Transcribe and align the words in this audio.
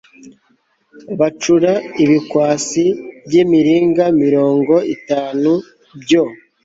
bacura 1.19 1.71
ibikwasi 2.03 2.85
by 3.27 3.33
imiringa 3.43 4.05
mirongo 4.23 4.73
itanu 4.95 5.51
byo 6.01 6.23